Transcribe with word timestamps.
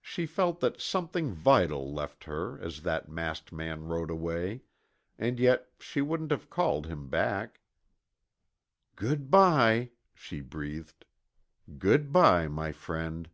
She 0.00 0.24
felt 0.24 0.60
that 0.60 0.80
something 0.80 1.30
vital 1.34 1.92
left 1.92 2.24
her 2.24 2.58
as 2.58 2.80
that 2.84 3.10
masked 3.10 3.52
man 3.52 3.84
rode 3.84 4.10
away, 4.10 4.62
and 5.18 5.38
yet 5.38 5.68
she 5.78 6.00
wouldn't 6.00 6.30
have 6.30 6.48
called 6.48 6.86
him 6.86 7.10
back. 7.10 7.60
"Good 8.94 9.30
by," 9.30 9.90
she 10.14 10.40
breathed, 10.40 11.04
"good 11.76 12.14
by, 12.14 12.48
my 12.48 12.72
friend." 12.72 13.28